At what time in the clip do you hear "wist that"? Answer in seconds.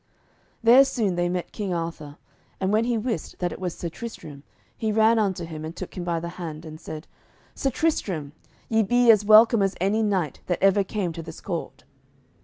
2.97-3.51